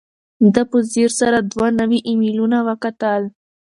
ده 0.53 0.61
په 0.71 0.77
ځیر 0.91 1.09
سره 1.21 1.37
دوه 1.51 1.67
نوي 1.79 1.99
ایمیلونه 2.09 2.57
وکتل. 2.67 3.21